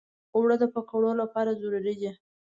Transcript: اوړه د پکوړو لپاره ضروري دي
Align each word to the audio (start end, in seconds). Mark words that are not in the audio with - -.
اوړه 0.35 0.55
د 0.61 0.65
پکوړو 0.73 1.11
لپاره 1.21 1.57
ضروري 1.61 1.93
دي 2.01 2.11